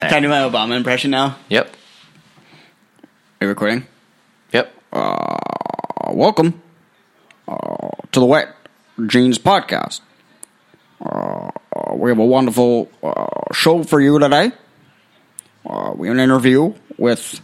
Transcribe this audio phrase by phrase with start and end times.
[0.00, 1.38] Can I do my Obama impression now?
[1.48, 1.74] Yep.
[3.40, 3.86] Are you recording?
[4.52, 4.74] Yep.
[4.92, 5.38] Uh,
[6.10, 6.60] welcome
[7.48, 8.54] uh, to the Wet
[9.06, 10.02] Jeans Podcast.
[11.00, 11.50] Uh,
[11.94, 14.52] we have a wonderful uh, show for you today.
[15.64, 17.40] Uh, we have an interview with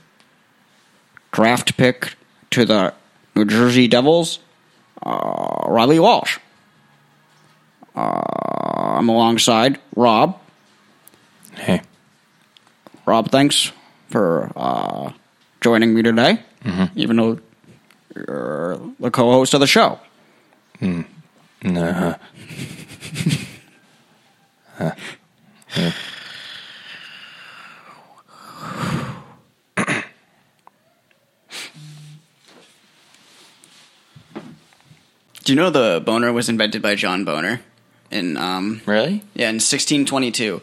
[1.31, 2.17] draft pick
[2.51, 2.93] to the
[3.35, 4.41] New Jersey Devils,
[5.03, 6.39] uh, Riley Walsh.
[7.97, 8.21] Uh,
[8.99, 10.39] I'm alongside Rob.
[11.55, 11.81] Hey.
[13.07, 13.73] Rob, thanks
[14.11, 15.13] for uh,
[15.61, 16.41] joining me today,
[16.95, 17.39] even though
[18.15, 19.99] you're the co-host of the show.
[21.63, 22.15] Nah.
[35.45, 37.61] Do you know the boner was invented by John Boner?
[38.11, 39.23] In um, Really?
[39.35, 40.61] yeah, in 1622.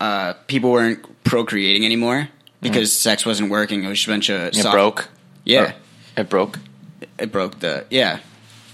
[0.00, 2.28] Uh, people weren't procreating anymore
[2.60, 3.82] because sex wasn't working.
[3.84, 5.08] It was a bunch of It soft- broke.
[5.44, 5.72] Yeah,
[6.16, 6.58] It broke.
[7.18, 8.18] it broke the yeah,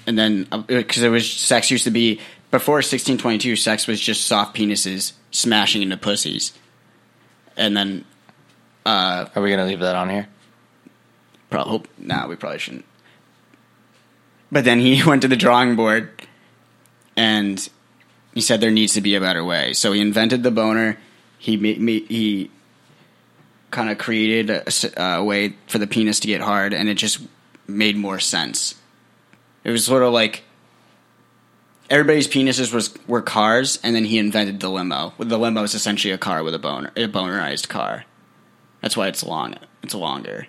[0.07, 4.57] and then because it was sex used to be before 1622, sex was just soft
[4.57, 6.53] penises smashing into pussies,
[7.57, 8.05] and then
[8.87, 10.29] uh, Are we gonna leave that on here?
[11.51, 11.89] Probably.
[11.99, 12.85] Nah, we probably shouldn't.
[14.53, 16.11] But then he went to the drawing board,
[17.17, 17.67] and
[18.35, 19.73] he said there needs to be a better way.
[19.73, 20.99] So he invented the boner.
[21.45, 21.59] He
[22.09, 22.51] he
[23.71, 24.49] kind of created
[24.97, 27.21] a way for the penis to get hard, and it just
[27.67, 28.77] made more sense.
[29.63, 30.43] It was sort of like
[31.91, 35.13] everybody's penises was were cars, and then he invented the limo.
[35.19, 38.07] The limo is essentially a car with a boner, a bonerized car.
[38.81, 39.57] That's why it's long.
[39.83, 40.47] It's longer.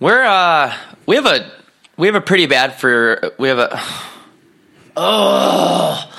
[0.00, 0.76] We're uh
[1.06, 1.52] we have a
[1.96, 3.80] we have a pretty bad for we have a
[4.96, 6.13] oh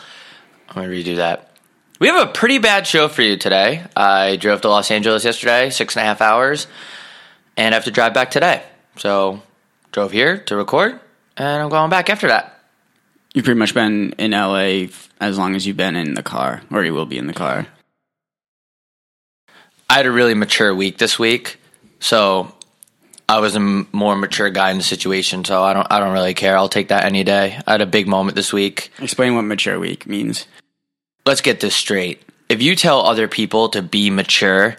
[0.76, 1.52] I'm gonna redo that.
[2.00, 3.84] We have a pretty bad show for you today.
[3.96, 6.68] I drove to Los Angeles yesterday, six and a half hours,
[7.56, 8.64] and I have to drive back today.
[8.98, 9.42] So
[9.94, 11.00] drove here to record,
[11.38, 12.52] and I'm going back after that.
[13.34, 16.62] You've pretty much been in LA f- as long as you've been in the car,
[16.72, 17.68] or you will be in the car.
[19.90, 21.58] I had a really mature week this week,
[22.00, 22.54] so
[23.30, 25.46] I was a m- more mature guy in the situation.
[25.46, 26.58] So I don't, I don't really care.
[26.58, 27.60] I'll take that any day.
[27.68, 28.92] I had a big moment this week.
[29.00, 30.46] Explain what mature week means.
[31.26, 32.22] Let's get this straight.
[32.50, 34.78] If you tell other people to be mature,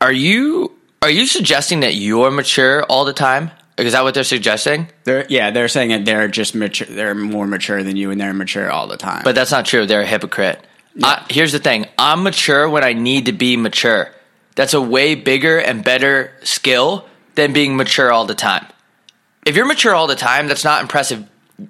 [0.00, 3.50] are you are you suggesting that you're mature all the time?
[3.78, 4.88] Is that what they're suggesting?
[5.04, 6.86] They're yeah, they're saying that they're just mature.
[6.88, 9.22] They're more mature than you, and they're mature all the time.
[9.24, 9.86] But that's not true.
[9.86, 10.60] They're a hypocrite.
[11.02, 14.12] I, here's the thing I'm mature when I need to be mature.
[14.56, 18.66] That's a way bigger and better skill than being mature all the time.
[19.46, 21.24] If you're mature all the time, that's not impressive.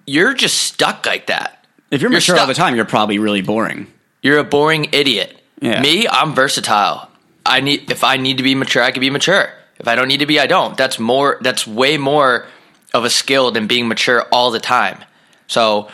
[0.06, 1.57] You're just stuck like that.
[1.90, 3.86] If you're you're mature all the time, you're probably really boring.
[4.22, 5.36] You're a boring idiot.
[5.60, 5.80] Yeah.
[5.80, 7.08] Me, I'm versatile.
[7.44, 9.50] I need if I need to be mature, I can be mature.
[9.78, 10.76] If I don't need to be, I don't.
[10.76, 12.46] That's more that's way more
[12.94, 14.98] of a skill than being mature all the time.
[15.46, 15.88] So,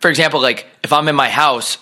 [0.00, 1.78] for example, like if I'm in my house,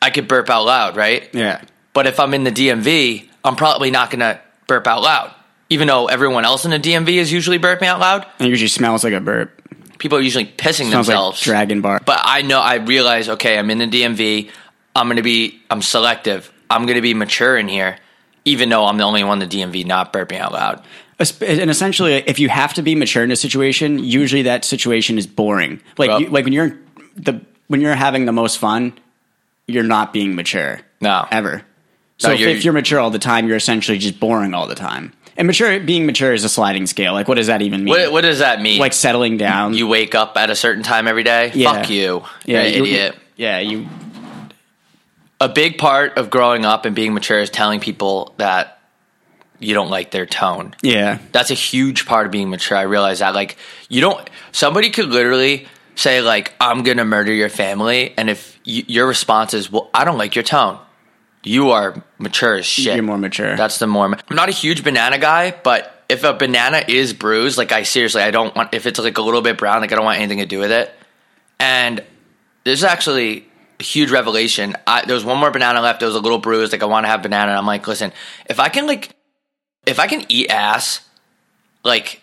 [0.00, 1.28] I could burp out loud, right?
[1.32, 5.34] Yeah, But if I'm in the DMV, I'm probably not going to burp out loud.
[5.70, 9.02] Even though everyone else in the DMV is usually burping out loud, it usually smells
[9.02, 9.60] like a burp.
[9.98, 11.40] People are usually pissing Smells themselves.
[11.40, 12.00] like Dragon Bar.
[12.04, 14.50] But I know I realize, okay, I'm in the DMV.
[14.96, 16.52] I'm gonna be I'm selective.
[16.70, 17.98] I'm gonna be mature in here,
[18.44, 20.84] even though I'm the only one in the DMV not burping out loud.
[21.18, 25.26] And essentially, if you have to be mature in a situation, usually that situation is
[25.26, 25.80] boring.
[25.96, 26.76] Like Well- you, like when you're
[27.16, 28.92] the when you're having the most fun,
[29.66, 30.80] you're not being mature.
[31.00, 31.26] No.
[31.30, 31.62] ever.
[32.18, 34.66] So No, if, you're- if you're mature all the time, you're essentially just boring all
[34.66, 35.12] the time.
[35.36, 37.12] And mature, being mature is a sliding scale.
[37.12, 37.90] Like, what does that even mean?
[37.90, 38.78] What what does that mean?
[38.78, 39.74] like settling down.
[39.74, 41.50] you wake up at a certain time every day?
[41.54, 41.72] Yeah.
[41.72, 42.22] Fuck you.
[42.44, 43.16] yeah, You're an you- idiot.
[43.36, 43.88] Yeah, you.
[45.40, 48.78] A big part of growing up and being mature is telling people that
[49.58, 50.74] you don't like their tone.
[50.82, 52.76] Yeah, That's a huge part of being mature.
[52.78, 53.34] I realize that.
[53.34, 53.56] Like,
[53.88, 54.28] you don't.
[54.52, 55.66] Somebody could literally
[55.96, 60.04] say like, "I'm gonna murder your family," and if y your response is, "Well, I
[60.04, 60.78] don't like your tone,"
[61.44, 62.94] you are mature as shit.
[62.94, 63.56] You're more mature.
[63.56, 64.06] That's the more.
[64.06, 68.22] I'm not a huge banana guy, but if a banana is bruised, like I seriously,
[68.22, 68.74] I don't want.
[68.74, 70.70] If it's like a little bit brown, like I don't want anything to do with
[70.70, 70.92] it.
[71.60, 72.02] And
[72.64, 73.46] there's actually
[73.78, 74.74] a huge revelation.
[74.86, 76.00] I, there was one more banana left.
[76.00, 76.72] There was a little bruise.
[76.72, 77.50] Like I want to have banana.
[77.50, 78.12] And I'm like, listen,
[78.46, 79.10] if I can like,
[79.86, 81.06] if I can eat ass,
[81.84, 82.22] like,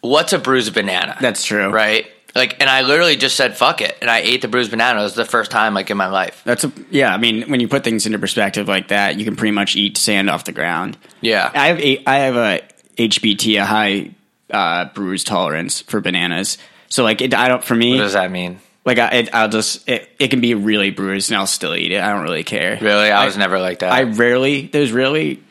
[0.00, 1.16] what's a bruised banana?
[1.20, 1.68] That's true.
[1.68, 2.06] right.
[2.34, 5.00] Like, and I literally just said fuck it, and I ate the bruised banana.
[5.00, 6.42] It was the first time like in my life.
[6.44, 7.14] That's a yeah.
[7.14, 9.96] I mean, when you put things into perspective like that, you can pretty much eat
[9.96, 10.98] sand off the ground.
[11.20, 11.50] Yeah.
[11.54, 12.60] I have a I have a
[12.96, 14.14] HBT, a high
[14.50, 16.58] uh, bruise tolerance for bananas.
[16.88, 17.92] So like, it, I don't for me.
[17.92, 18.60] What does that mean?
[18.84, 21.92] Like I, it, I'll just it, it can be really bruised and I'll still eat
[21.92, 22.00] it.
[22.02, 22.78] I don't really care.
[22.80, 23.92] Really, I was never like that.
[23.92, 25.42] I rarely there's really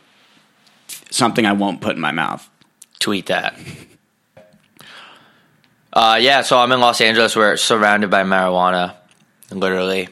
[1.09, 2.47] something I won't put in my mouth.
[2.99, 3.57] tweet that.
[5.93, 7.35] Uh, yeah, so I'm in Los Angeles.
[7.35, 8.95] We're surrounded by marijuana.
[9.51, 10.09] Literally,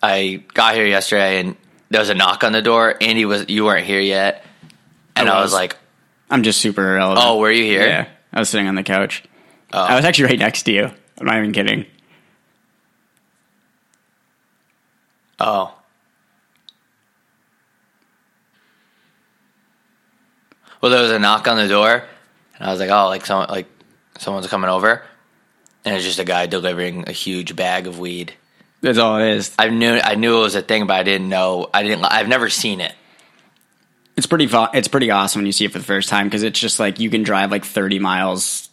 [0.00, 1.56] I got here yesterday, and
[1.90, 2.94] there was a knock on the door.
[3.00, 4.44] Andy was you weren't here yet,
[5.16, 5.54] and I I was, was.
[5.54, 5.76] like,
[6.30, 7.26] I'm just super irrelevant.
[7.26, 9.24] "Oh, were you here?" Yeah, I was sitting on the couch.
[9.72, 9.80] Oh.
[9.80, 10.90] I was actually right next to you.
[11.18, 11.86] I'm not even kidding.
[15.40, 15.74] Oh.
[20.80, 22.04] Well, there was a knock on the door,
[22.54, 23.66] and I was like, "Oh, like someone, like
[24.18, 25.02] someone's coming over,"
[25.86, 28.34] and it's just a guy delivering a huge bag of weed.
[28.82, 29.54] That's all it is.
[29.58, 31.68] I knew I knew it was a thing, but I didn't know.
[31.72, 32.04] I didn't.
[32.04, 32.92] I've never seen it.
[34.16, 34.48] It's pretty.
[34.52, 37.00] It's pretty awesome when you see it for the first time because it's just like
[37.00, 38.68] you can drive like 30 miles,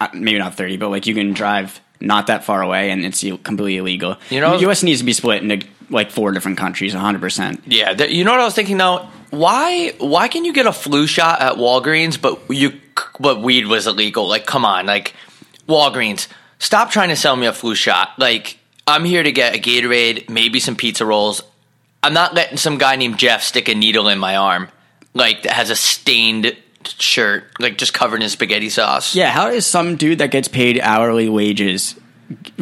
[0.00, 3.20] uh, maybe not 30, but like you can drive not that far away and it's
[3.42, 4.16] completely illegal.
[4.30, 4.82] You know- the U.S.
[4.82, 7.20] needs to be split into like four different countries, 100.
[7.20, 9.08] percent Yeah, th- you know what I was thinking though.
[9.30, 12.80] Why why can you get a flu shot at Walgreens, but you
[13.20, 14.26] but weed was illegal?
[14.28, 15.14] Like, come on, like
[15.68, 16.28] Walgreens,
[16.58, 18.10] stop trying to sell me a flu shot.
[18.18, 21.42] Like, I'm here to get a Gatorade, maybe some pizza rolls.
[22.02, 24.68] I'm not letting some guy named Jeff stick a needle in my arm,
[25.14, 29.14] like that has a stained shirt, like just covered in spaghetti sauce.
[29.14, 31.94] Yeah, how does some dude that gets paid hourly wages?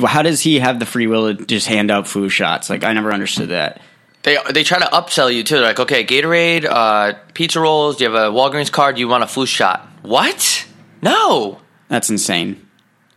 [0.05, 2.69] How does he have the free will to just hand out flu shots?
[2.69, 3.81] Like I never understood that.
[4.23, 5.57] They they try to upsell you too.
[5.57, 7.97] They're like, okay, Gatorade, uh, pizza rolls.
[7.97, 8.97] Do you have a Walgreens card?
[8.97, 9.89] Do you want a flu shot?
[10.03, 10.67] What?
[11.01, 11.61] No.
[11.89, 12.67] That's insane.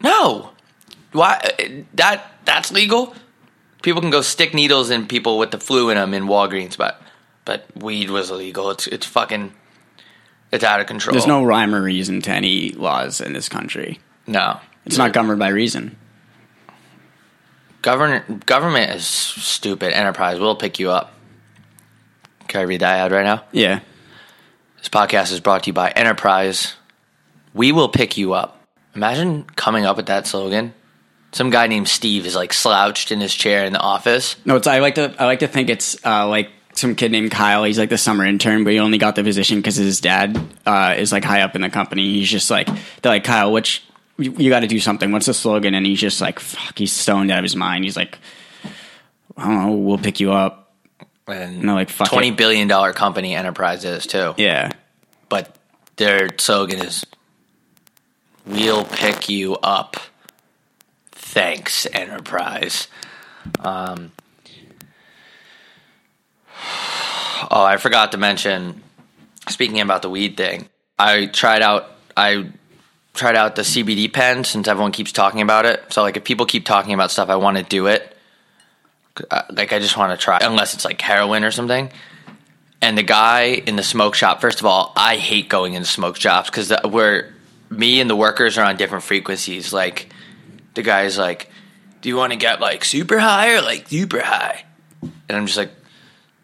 [0.04, 0.52] No.
[1.12, 1.64] Why uh,
[1.96, 3.16] that that's legal?
[3.82, 7.02] People can go stick needles in people with the flu in them in Walgreens, but
[7.46, 8.70] but weed was illegal.
[8.72, 9.54] It's it's fucking
[10.52, 11.14] it's out of control.
[11.14, 14.00] There's no rhyme or reason to any laws in this country.
[14.28, 14.60] no.
[14.86, 15.96] It's not governed by reason.
[17.82, 19.94] Government government is stupid.
[19.94, 21.14] Enterprise will pick you up.
[22.50, 23.44] Can I read that ad right now?
[23.52, 23.80] Yeah.
[24.80, 26.76] This podcast is brought to you by Enterprise.
[27.54, 28.63] We will pick you up.
[28.96, 30.74] Imagine coming up with that slogan.
[31.32, 34.36] Some guy named Steve is like slouched in his chair in the office.
[34.46, 37.32] No, it's I like to I like to think it's uh, like some kid named
[37.32, 37.64] Kyle.
[37.64, 40.94] He's like the summer intern, but he only got the position because his dad uh,
[40.98, 42.04] is like high up in the company.
[42.14, 43.84] He's just like they're like Kyle, which
[44.20, 45.12] you, you got to do something.
[45.12, 45.74] What's the slogan?
[45.74, 46.78] And he's just like fuck.
[46.78, 47.84] He's stoned out of his mind.
[47.84, 48.20] He's like,
[49.36, 49.72] I don't know.
[49.74, 50.72] We'll pick you up.
[51.26, 52.38] And No, like, fuck twenty it.
[52.38, 54.36] billion dollar company Enterprise is too.
[54.38, 54.72] Yeah.
[55.30, 55.56] But
[55.96, 57.06] their slogan is
[58.46, 59.98] We'll pick you up.
[61.12, 62.88] Thanks, Enterprise.
[63.60, 64.12] Um
[67.52, 68.82] Oh, I forgot to mention
[69.50, 70.68] speaking about the weed thing.
[70.98, 72.52] I tried out I
[73.14, 75.82] tried out the CBD pen since everyone keeps talking about it.
[75.92, 78.16] So like if people keep talking about stuff, I want to do it.
[79.30, 81.92] Uh, Like I just want to try unless it's like heroin or something.
[82.82, 86.18] And the guy in the smoke shop, first of all, I hate going into smoke
[86.18, 87.33] shops because we're
[87.78, 89.74] me and the workers are on different frequencies.
[89.74, 90.10] Like
[90.74, 91.50] the guy's like,
[92.02, 94.66] "Do you want to get like super high or like super high?"
[95.02, 95.72] And I'm just like,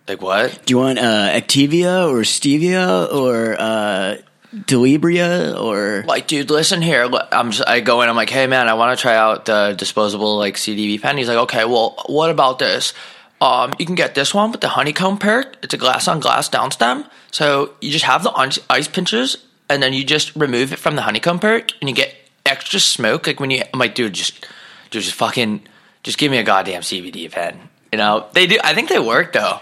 [0.07, 4.17] "Like what?" Do you want uh, Activia or Stevia or uh,
[4.53, 7.09] Delibria or like, dude, listen here.
[7.31, 8.09] I'm just, I go in.
[8.09, 11.17] I'm like, hey man, I want to try out the disposable like CDB pen.
[11.17, 12.93] He's like, okay, well, what about this?
[13.41, 15.57] Um, you can get this one with the honeycomb perk.
[15.63, 17.07] It's a glass on glass downstem.
[17.31, 19.37] So you just have the ice, ice pinchers,
[19.69, 22.13] and then you just remove it from the honeycomb perk, and you get
[22.45, 23.27] extra smoke.
[23.27, 24.45] Like when you, I'm like, dude, just,
[24.89, 25.61] dude, just fucking,
[26.03, 27.69] just give me a goddamn CBD pen.
[27.91, 28.59] You know, they do.
[28.63, 29.59] I think they work though.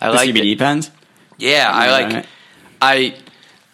[0.00, 0.58] I the like CBD it.
[0.58, 0.90] pens?
[1.38, 2.12] Yeah, I like.
[2.12, 2.26] right.
[2.80, 3.14] I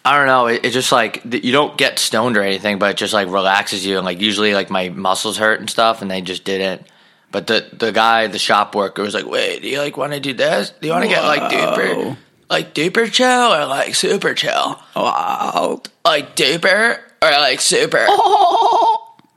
[0.03, 0.47] I don't know.
[0.47, 3.27] It, it just like th- you don't get stoned or anything, but it just like
[3.27, 3.97] relaxes you.
[3.97, 6.87] And like usually, like my muscles hurt and stuff, and they just didn't.
[7.31, 10.19] But the the guy, the shop worker, was like, "Wait, do you like want to
[10.19, 10.71] do this?
[10.81, 12.17] Do you want to get like duper, Whoa.
[12.51, 14.79] Like duper chill or like super chill?
[14.95, 15.81] Wow.
[16.05, 18.05] Like duper or like super?"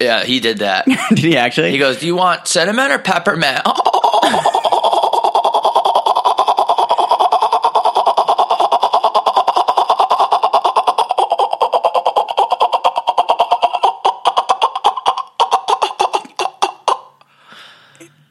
[0.01, 0.87] Yeah, he did that.
[1.11, 1.71] Did he actually?
[1.71, 3.63] He goes, "Do you want cinnamon or peppermint?"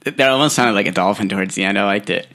[0.04, 1.80] that almost sounded like a dolphin towards the end.
[1.80, 2.28] I liked it.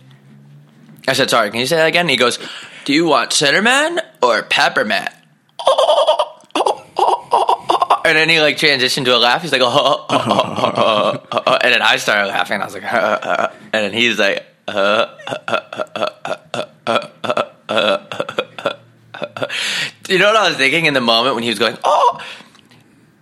[1.09, 2.09] I said, sorry, can you say that again?
[2.09, 2.39] He goes,
[2.85, 5.11] do you want cinnamon or peppermint?
[8.09, 9.43] And then he like transitioned to a laugh.
[9.43, 11.59] He's like, oh, oh, oh.
[11.63, 12.63] and then I started laughing.
[12.63, 14.47] I was like, and then he's like,
[20.09, 22.25] you know what I was thinking in the moment when he was going, oh.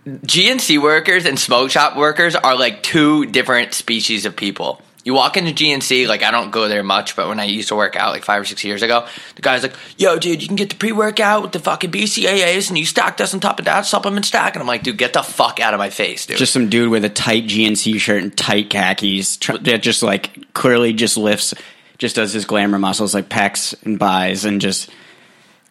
[0.07, 4.81] GNC workers and smoke shop workers are like two different species of people.
[5.07, 7.77] You walk into GNC, like I don't go there much, but when I used to
[7.77, 10.57] work out like five or six years ago, the guy's like, "Yo, dude, you can
[10.57, 13.85] get the pre-workout with the fucking BCAAs, and you stack this on top of that
[13.85, 16.51] supplement stack." And I'm like, "Dude, get the fuck out of my face, dude." Just
[16.51, 21.15] some dude with a tight GNC shirt and tight khakis that just like clearly just
[21.15, 21.53] lifts,
[21.97, 24.89] just does his glamour muscles like pecs and buys, and just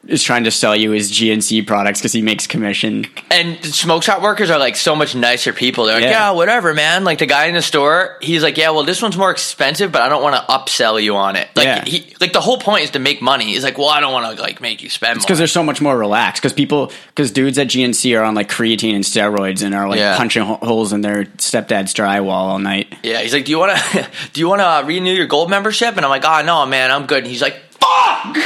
[0.09, 3.07] is trying to sell you his GNC products because he makes commission.
[3.31, 5.85] And smoke shop workers are like so much nicer people.
[5.87, 6.11] They're like, Yeah.
[6.11, 6.31] yeah.
[6.31, 7.05] whatever, man.
[7.05, 10.03] Like the guy in the store, he's like, yeah, well, this one's more expensive, but
[10.03, 11.49] I don't want to upsell you on it.
[11.57, 11.85] Like, Yeah.
[11.85, 13.47] he, like the whole point is to make money.
[13.47, 15.37] He's like, well, I don't want to like make you spend because more.
[15.39, 16.41] they're so much more relaxed.
[16.41, 19.99] Because people, because dudes at GNC are on like creatine and steroids and are like
[19.99, 20.17] Yeah.
[20.17, 22.95] punching holes in their stepdad's drywall all night.
[23.03, 25.51] Yeah, he's like, do you want to do you want to uh, renew your gold
[25.51, 25.97] membership?
[25.97, 27.19] And I'm like, oh no, man, I'm good.
[27.25, 28.37] And he's like, fuck.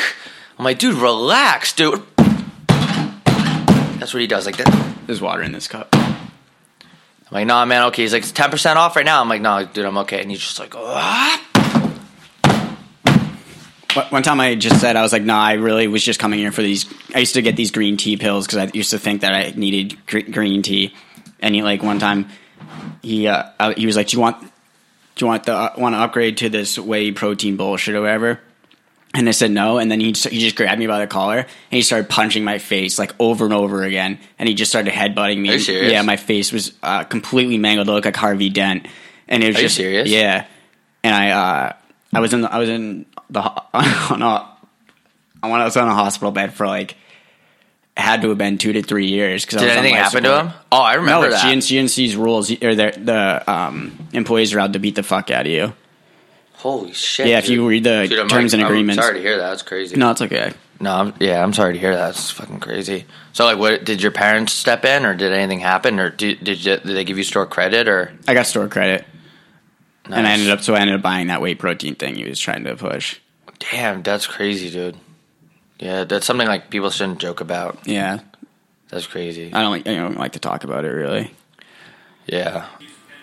[0.61, 2.03] I'm like, dude, relax, dude.
[3.97, 4.95] That's what he does, like that.
[5.07, 5.89] There's water in this cup.
[5.95, 6.19] I'm
[7.31, 8.03] like, nah, man, okay.
[8.03, 9.23] He's like, it's ten percent off right now.
[9.23, 10.21] I'm like, nah, dude, I'm okay.
[10.21, 11.43] And he's just like, ah.
[14.11, 16.53] One- time I just said I was like, nah, I really was just coming here
[16.53, 19.23] for these." I used to get these green tea pills because I used to think
[19.23, 20.95] that I needed gr- green tea.
[21.39, 22.29] And he like one time
[23.01, 24.49] he uh, uh, he was like, "Do you want do
[25.21, 28.41] you want the uh, want to upgrade to this whey protein bullshit or whatever?"
[29.13, 29.79] And I said no.
[29.79, 32.45] And then he just, he just grabbed me by the collar and he started punching
[32.45, 34.19] my face like over and over again.
[34.39, 35.51] And he just started headbutting me.
[35.51, 35.93] Are you serious?
[35.93, 37.89] Yeah, my face was uh, completely mangled.
[37.89, 38.87] It looked like Harvey Dent.
[39.27, 40.09] And it was Are you just serious?
[40.09, 40.47] Yeah.
[41.03, 41.73] And I uh,
[42.13, 43.41] I was in the, I was in the
[43.75, 44.57] on a
[45.43, 46.97] I was on a hospital bed for like
[47.97, 49.45] had to have been two to three years.
[49.45, 50.53] Cause I Did anything happen to him?
[50.73, 51.45] Oh, I remember no, that.
[51.45, 55.47] GNC, GNC's rules or their the um, employees are allowed to beat the fuck out
[55.47, 55.73] of you.
[56.61, 57.27] Holy shit!
[57.27, 59.03] Yeah, if you read the Dude, I'm terms and I'm agreements.
[59.03, 59.49] sorry to hear that.
[59.49, 59.97] That's crazy.
[59.97, 60.53] No, it's okay.
[60.79, 62.11] No, I'm, yeah, I'm sorry to hear that.
[62.11, 63.07] It's fucking crazy.
[63.33, 66.63] So, like, what did your parents step in, or did anything happen, or did did,
[66.65, 68.13] you, did they give you store credit, or?
[68.29, 69.07] I got store credit,
[70.05, 72.39] and I ended up so I ended up buying that whey protein thing he was
[72.39, 73.19] trying to push.
[73.71, 74.97] Damn, that's crazy, dude.
[75.79, 77.87] Yeah, that's something like people shouldn't joke about.
[77.87, 78.21] Yeah,
[78.91, 79.53] That's crazy.
[79.53, 81.33] I don't like I don't like to talk about it really.
[82.27, 82.67] Yeah.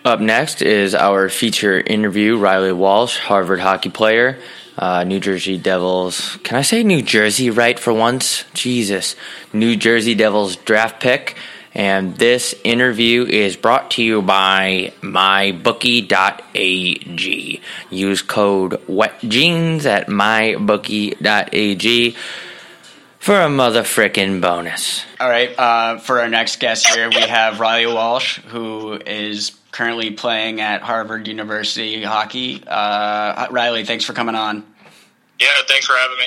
[0.04, 2.38] Up next is our feature interview.
[2.38, 4.38] Riley Walsh, Harvard hockey player,
[4.76, 6.38] uh, New Jersey Devils.
[6.44, 8.44] Can I say New Jersey right for once?
[8.54, 9.16] Jesus.
[9.52, 11.36] New Jersey Devils draft pick.
[11.74, 17.60] And this interview is brought to you by mybookie.ag.
[17.90, 22.16] Use code WETJEANS at mybookie.ag
[23.18, 25.04] for a motherfucking bonus.
[25.20, 30.10] All right, uh, for our next guest here, we have Riley Walsh, who is currently
[30.10, 32.62] playing at Harvard University hockey.
[32.66, 34.64] Uh, Riley, thanks for coming on.
[35.38, 36.26] Yeah, thanks for having me.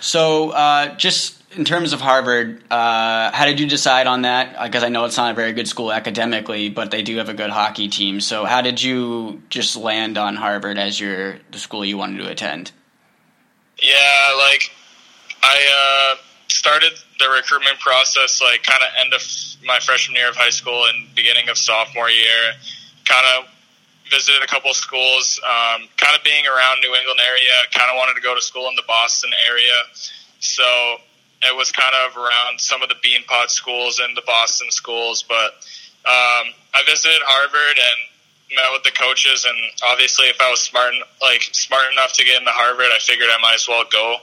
[0.00, 4.62] So, uh, just in terms of Harvard, uh, how did you decide on that?
[4.62, 7.34] Because I know it's not a very good school academically, but they do have a
[7.34, 8.20] good hockey team.
[8.20, 12.30] So, how did you just land on Harvard as your the school you wanted to
[12.30, 12.72] attend?
[13.82, 14.70] Yeah, like
[15.42, 19.22] I uh, started the recruitment process like kind of end of
[19.64, 22.56] my freshman year of high school and beginning of sophomore year.
[23.04, 23.48] Kind of
[24.10, 25.38] visited a couple schools.
[25.44, 28.68] Um, kind of being around New England area, kind of wanted to go to school
[28.68, 29.78] in the Boston area.
[30.40, 30.64] So
[31.44, 35.22] it was kind of around some of the Beanpot schools and the Boston schools.
[35.22, 35.60] But
[36.08, 37.98] um, I visited Harvard and
[38.56, 39.58] met with the coaches and
[39.92, 43.38] obviously if I was smart like smart enough to get into Harvard I figured I
[43.40, 44.16] might as well go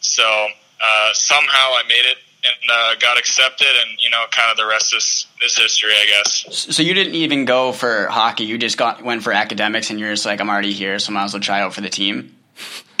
[0.00, 4.56] so uh, somehow I made it and uh, got accepted and you know kind of
[4.56, 8.58] the rest is, is history I guess So, you didn't even go for hockey; you
[8.58, 11.24] just got went for academics, and you're just like, I'm already here, so I might
[11.24, 12.34] as well try out for the team.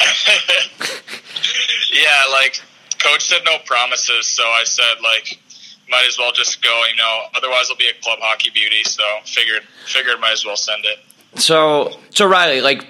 [1.92, 2.60] yeah like
[3.02, 5.38] coach said no promises so I said like
[5.90, 9.02] might as well just go you know otherwise I'll be a club hockey beauty so
[9.24, 10.98] figured figured might as well send it
[11.40, 12.86] So, so Riley, like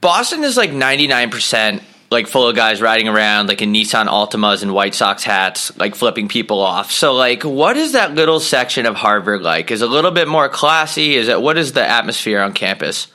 [0.00, 4.06] Boston is like ninety nine percent like full of guys riding around like in Nissan
[4.06, 6.90] Altimas and White Sox hats, like flipping people off.
[6.90, 9.70] So, like, what is that little section of Harvard like?
[9.70, 11.14] Is it a little bit more classy?
[11.14, 13.06] Is it what is the atmosphere on campus?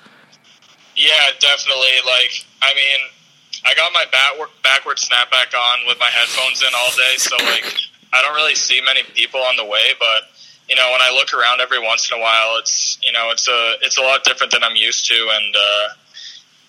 [0.96, 2.00] Yeah, definitely.
[2.06, 3.10] Like, I mean,
[3.66, 7.82] I got my backward, backward snapback on with my headphones in all day, so like,
[8.14, 9.92] I don't really see many people on the way.
[10.00, 10.32] But
[10.70, 13.48] you know, when I look around every once in a while, it's you know, it's
[13.50, 15.88] a it's a lot different than I'm used to, and uh,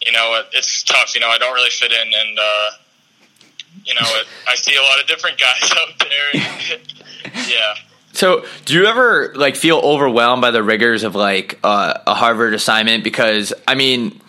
[0.06, 1.14] you know, it, it's tough.
[1.14, 2.70] You know, I don't really fit in, and uh,
[3.84, 6.78] you know, it, I see a lot of different guys out there.
[7.48, 7.74] Yeah.
[8.12, 12.54] So, do you ever like feel overwhelmed by the rigors of like uh, a Harvard
[12.54, 13.04] assignment?
[13.04, 14.20] Because I mean,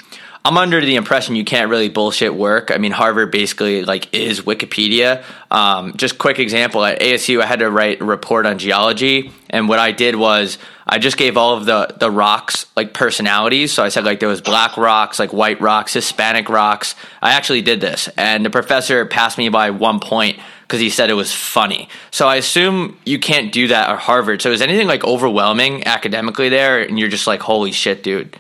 [0.48, 2.72] I'm under the impression you can't really bullshit work.
[2.72, 5.26] I mean, Harvard basically like is Wikipedia.
[5.52, 9.68] Um, just quick example at ASU, I had to write a report on geology, and
[9.68, 13.74] what I did was I just gave all of the the rocks like personalities.
[13.74, 16.96] So I said like there was black rocks, like white rocks, Hispanic rocks.
[17.22, 21.10] I actually did this, and the professor passed me by one point because he said
[21.10, 21.90] it was funny.
[22.10, 24.42] So I assume you can't do that at Harvard.
[24.42, 28.38] So is anything like overwhelming academically there, and you're just like, holy shit, dude?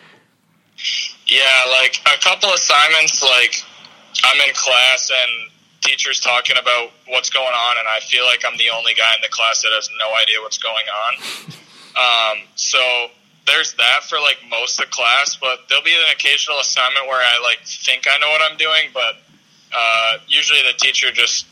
[1.27, 3.63] Yeah, like a couple assignments, like
[4.24, 8.57] I'm in class and teachers talking about what's going on, and I feel like I'm
[8.57, 11.53] the only guy in the class that has no idea what's going on.
[11.98, 12.77] Um, so
[13.48, 17.19] there's that for like most of the class, but there'll be an occasional assignment where
[17.19, 19.17] I like think I know what I'm doing, but
[19.75, 21.48] uh, usually the teacher just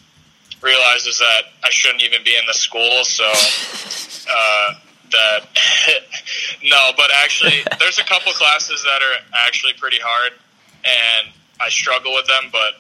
[0.62, 3.26] realizes that I shouldn't even be in the school, so
[4.30, 4.74] uh,
[5.16, 5.48] that
[6.64, 10.34] no, but actually, there's a couple classes that are actually pretty hard,
[10.84, 12.74] and I struggle with them, but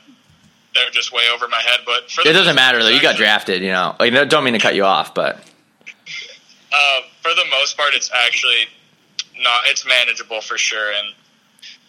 [0.74, 1.80] they're just way over my head.
[1.86, 2.89] But for it doesn't matter though.
[2.89, 3.96] You got drafted, you know.
[4.00, 8.68] Like, don't mean to cut you off, but uh, for the most part, it's actually
[9.42, 9.62] not.
[9.68, 11.15] It's manageable for sure, and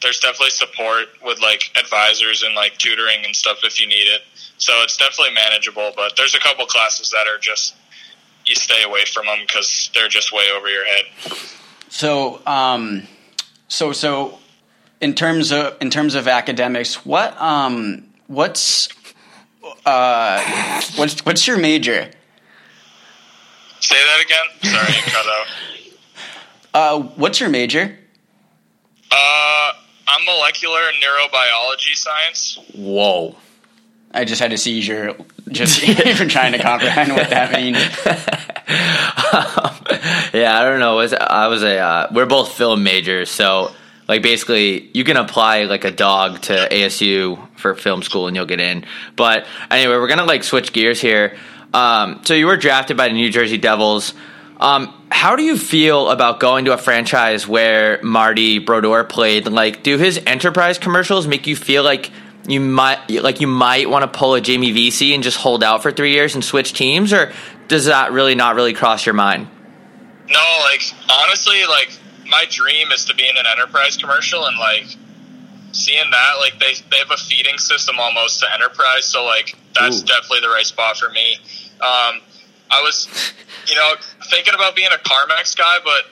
[0.03, 4.23] there's definitely support with like advisors and like tutoring and stuff if you need it.
[4.59, 5.93] So it's definitely manageable.
[5.97, 7.75] But there's a couple classes that are just
[8.47, 11.05] you stay away from them because they're just way over your head.
[11.89, 13.03] So, um,
[13.69, 14.39] so, so,
[15.01, 18.89] in terms of in terms of academics, what um, what's
[19.85, 22.11] uh, what's what's your major?
[23.81, 24.73] Say that again.
[24.73, 25.47] Sorry, I cut out.
[26.75, 27.97] Uh, what's your major?
[29.11, 29.73] Uh,
[30.09, 32.59] I'm molecular neurobiology science.
[32.75, 33.37] Whoa.
[34.17, 35.15] I just had a seizure
[35.49, 37.77] just even trying to comprehend what that means.
[39.37, 40.99] um, yeah, I don't know.
[40.99, 43.73] I was a uh, we're both film majors, so
[44.09, 48.47] like basically you can apply like a dog to ASU for film school and you'll
[48.47, 48.85] get in.
[49.17, 51.37] But anyway, we're gonna like switch gears here.
[51.75, 54.15] Um, so you were drafted by the New Jersey Devils.
[54.59, 59.47] Um, how do you feel about going to a franchise where Marty Brodeur played?
[59.47, 62.11] Like, do his enterprise commercials make you feel like
[62.47, 65.83] you might like you might want to pull a Jimmy Vesey and just hold out
[65.83, 67.33] for three years and switch teams, or
[67.69, 69.49] does that really not really cross your mind?
[70.29, 71.91] No, like honestly, like
[72.29, 74.87] my dream is to be in an enterprise commercial and like
[75.73, 80.03] seeing that, like they they have a feeding system almost to enterprise, so like that's
[80.03, 80.07] Ooh.
[80.07, 81.39] definitely the right spot for me.
[81.81, 82.23] Um,
[82.71, 83.09] I was,
[83.69, 83.95] you know,
[84.31, 86.11] thinking about being a CarMax guy, but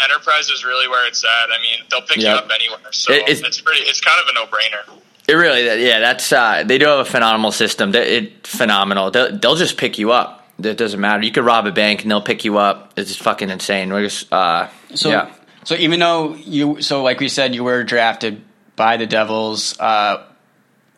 [0.00, 1.50] Enterprise is really where it's at.
[1.50, 2.24] I mean, they'll pick yep.
[2.24, 3.82] you up anywhere, so it, it's, it's pretty.
[3.82, 4.98] It's kind of a no brainer.
[5.28, 7.94] It really, yeah, that's uh, they do have a phenomenal system.
[7.94, 9.10] It phenomenal.
[9.10, 10.46] They'll, they'll, just pick you up.
[10.58, 11.22] It doesn't matter.
[11.22, 12.92] You could rob a bank and they'll pick you up.
[12.96, 13.92] It's just fucking insane.
[13.92, 15.32] We're just, uh, so, yeah.
[15.64, 18.42] So even though you, so like we said, you were drafted
[18.74, 19.78] by the Devils.
[19.78, 20.24] Uh,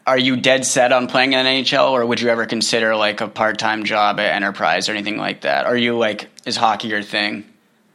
[0.07, 3.29] are you dead set on playing in NHL, or would you ever consider like a
[3.29, 5.67] part time job at Enterprise or anything like that?
[5.67, 7.45] Are you like is hockey your thing?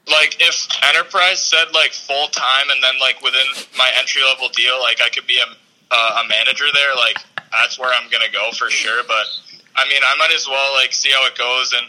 [0.08, 3.46] Like if Enterprise said like full time, and then like within
[3.78, 5.56] my entry level deal, like I could be a
[5.92, 7.18] uh, a manager there, like
[7.52, 9.04] that's where I'm gonna go for sure.
[9.08, 9.26] But
[9.76, 11.88] I mean, I might as well like see how it goes and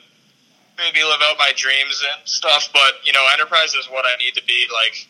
[0.79, 2.69] maybe live out my dreams and stuff.
[2.73, 4.67] But you know, enterprise is what I need to be.
[4.73, 5.07] Like,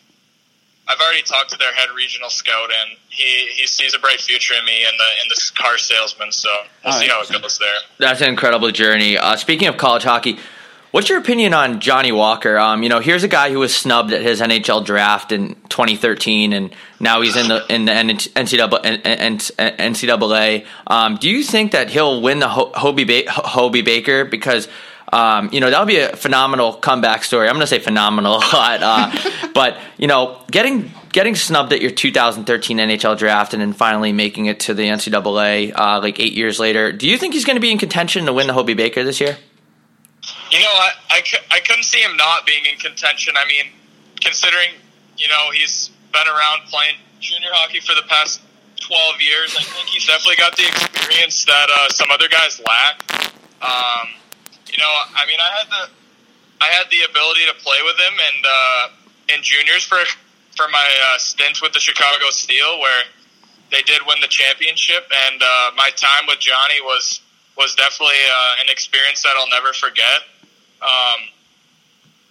[0.87, 4.53] I've already talked to their head regional scout, and he he sees a bright future
[4.53, 6.31] in me and the in the car salesman.
[6.31, 6.49] So
[6.83, 7.69] we'll see how it goes there.
[7.97, 9.17] That's an incredible journey.
[9.17, 10.37] Uh, speaking of college hockey.
[10.91, 12.59] What's your opinion on Johnny Walker?
[12.59, 16.51] Um, you know, here's a guy who was snubbed at his NHL draft in 2013,
[16.51, 19.01] and now he's in the in the NCAA.
[19.01, 20.65] NCAA.
[20.87, 24.25] Um, do you think that he'll win the Hobey, ba- Hobey Baker?
[24.25, 24.67] Because
[25.13, 27.47] um, you know that would be a phenomenal comeback story.
[27.47, 31.79] I'm going to say phenomenal a lot, uh, but you know, getting getting snubbed at
[31.79, 36.33] your 2013 NHL draft and then finally making it to the NCAA uh, like eight
[36.33, 36.91] years later.
[36.91, 39.21] Do you think he's going to be in contention to win the Hobey Baker this
[39.21, 39.37] year?
[40.51, 43.35] You know, I, I, I couldn't see him not being in contention.
[43.37, 43.71] I mean,
[44.19, 44.75] considering,
[45.17, 48.41] you know, he's been around playing junior hockey for the past
[48.81, 52.99] 12 years, I think he's definitely got the experience that uh, some other guys lack.
[53.61, 54.09] Um,
[54.67, 55.83] you know, I mean, I had the
[56.61, 60.01] I had the ability to play with him and uh, in juniors for
[60.55, 63.03] for my uh, stint with the Chicago Steel, where
[63.71, 67.21] they did win the championship, and uh, my time with Johnny was
[67.57, 70.21] was definitely uh, an experience that I'll never forget.
[70.81, 71.19] Um,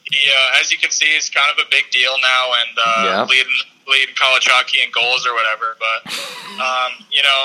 [0.05, 3.05] he, uh, as you can see, he's kind of a big deal now and uh,
[3.05, 3.25] Yeah.
[3.25, 3.53] leading
[3.87, 5.77] leading college hockey in goals or whatever.
[5.79, 6.13] But
[6.61, 7.41] um, you know,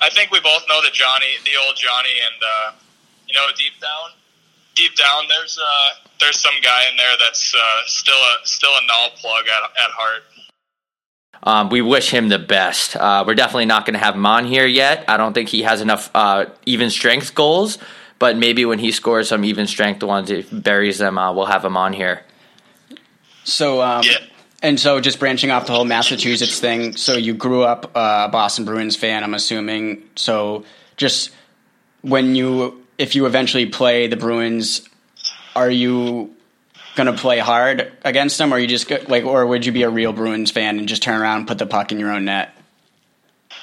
[0.00, 2.72] I think we both know that Johnny, the old Johnny, and uh,
[3.26, 4.16] you know, deep down,
[4.74, 8.86] deep down, there's uh, there's some guy in there that's uh, still a still a
[8.86, 10.24] null plug at at heart.
[11.44, 12.96] Um, we wish him the best.
[12.96, 15.04] Uh, we're definitely not going to have him on here yet.
[15.08, 17.78] I don't think he has enough uh, even strength goals,
[18.18, 21.46] but maybe when he scores some even strength ones, if he buries them, uh, we'll
[21.46, 22.22] have him on here.
[23.44, 24.18] So, um, Yeah.
[24.62, 26.96] and so just branching off the whole Massachusetts thing.
[26.96, 30.02] So you grew up uh, a Boston Bruins fan, I'm assuming.
[30.16, 30.64] So
[30.96, 31.30] just
[32.02, 34.82] when you, if you eventually play the Bruins,
[35.54, 36.34] are you
[36.96, 39.82] going to play hard against them, or are you just like, or would you be
[39.84, 42.24] a real Bruins fan and just turn around and put the puck in your own
[42.24, 42.50] net?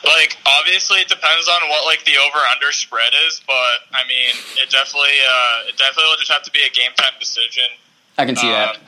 [0.06, 4.38] Like obviously, it depends on what like the over under spread is, but I mean,
[4.62, 7.66] it definitely uh, it definitely will just have to be a game time decision.
[8.18, 8.76] I can see that.
[8.76, 8.82] Um,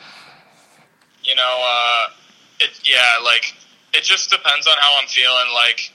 [1.24, 2.14] you know, uh,
[2.62, 3.54] it yeah, like
[3.94, 5.50] it just depends on how I'm feeling.
[5.54, 5.92] Like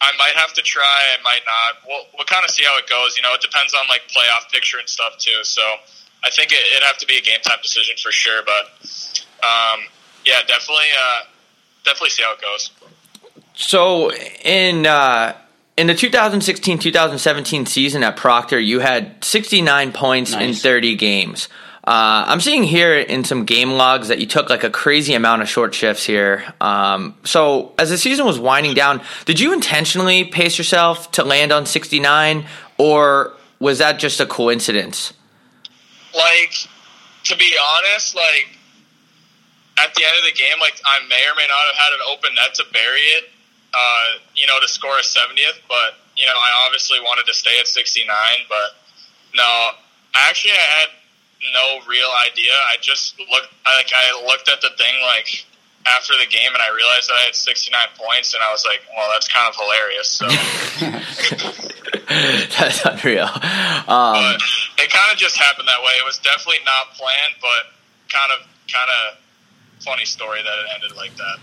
[0.00, 1.82] I might have to try, I might not.
[1.88, 3.16] We'll we'll kind of see how it goes.
[3.16, 5.42] You know, it depends on like playoff picture and stuff too.
[5.42, 5.62] So
[6.24, 8.42] I think it, it'd have to be a game time decision for sure.
[8.46, 8.70] But
[9.42, 9.88] um,
[10.24, 11.26] yeah, definitely, uh,
[11.84, 12.70] definitely see how it goes.
[13.54, 15.36] So in uh,
[15.76, 21.48] in the 2016-2017 season at Proctor, you had 69 points in 30 games.
[21.86, 25.42] Uh, I'm seeing here in some game logs that you took like a crazy amount
[25.42, 26.44] of short shifts here.
[26.60, 31.52] Um, so as the season was winding down, did you intentionally pace yourself to land
[31.52, 32.46] on 69,
[32.78, 35.12] or was that just a coincidence?
[36.14, 36.54] like
[37.24, 38.58] to be honest, like
[39.78, 42.00] at the end of the game, like I may or may not have had an
[42.10, 43.24] open net to bury it,
[43.74, 45.60] uh, you know, to score a seventieth.
[45.68, 48.46] But you know, I obviously wanted to stay at sixty nine.
[48.48, 48.76] But
[49.34, 49.70] no,
[50.14, 50.88] actually, I had
[51.52, 52.52] no real idea.
[52.52, 55.44] I just looked, like I looked at the thing like
[55.86, 58.64] after the game, and I realized that I had sixty nine points, and I was
[58.64, 60.10] like, well, that's kind of hilarious.
[60.10, 60.28] So.
[62.06, 63.24] That's unreal.
[63.24, 64.36] Um,
[64.78, 65.92] it kind of just happened that way.
[65.98, 67.72] It was definitely not planned, but
[68.12, 69.18] kind of kind of
[69.82, 71.38] funny story that it ended like that.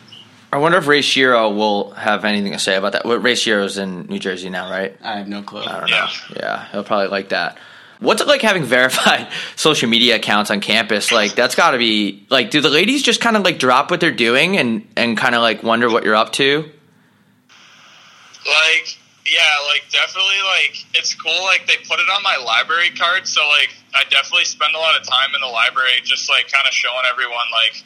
[0.53, 3.05] I wonder if Ray Shero will have anything to say about that.
[3.05, 4.97] Well, Ray Shero's in New Jersey now, right?
[5.01, 5.61] I have no clue.
[5.61, 6.09] I don't Yeah.
[6.29, 6.35] know.
[6.37, 7.57] Yeah, he'll probably like that.
[7.99, 11.11] What's it like having verified social media accounts on campus?
[11.11, 12.49] Like that's got to be like.
[12.51, 15.41] Do the ladies just kind of like drop what they're doing and and kind of
[15.41, 16.69] like wonder what you're up to?
[18.43, 18.97] Like,
[19.29, 21.43] yeah, like definitely, like it's cool.
[21.45, 24.99] Like they put it on my library card, so like I definitely spend a lot
[24.99, 27.83] of time in the library, just like kind of showing everyone, like,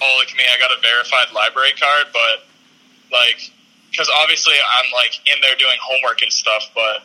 [0.00, 2.10] oh, look at me, I got a verified library card.
[2.12, 2.46] But
[3.12, 3.50] like,
[3.90, 7.02] because obviously I'm like in there doing homework and stuff, but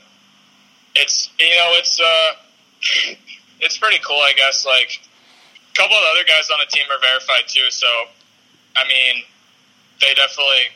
[0.95, 2.32] it's you know it's uh
[3.62, 4.65] it's pretty cool, I guess.
[4.65, 7.88] Like a couple of the other guys on the team are verified too, so
[8.75, 9.23] I mean,
[10.02, 10.73] they definitely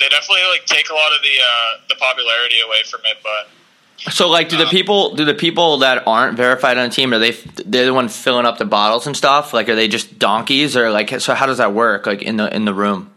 [0.00, 3.48] they definitely like take a lot of the uh, the popularity away from it, but
[4.10, 7.12] So like, do the uh, people do the people that aren't verified on the team
[7.12, 9.52] are they they're the one filling up the bottles and stuff?
[9.52, 11.20] Like, are they just donkeys or like?
[11.20, 12.06] So how does that work?
[12.06, 13.12] Like in the in the room?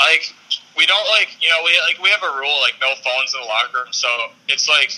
[0.00, 0.34] like
[0.76, 3.40] we don't like you know we like we have a rule like no phones in
[3.40, 4.08] the locker room, so
[4.48, 4.96] it's like